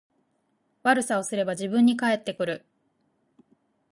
[0.81, 2.65] 悪さをすれば自分に返ってくる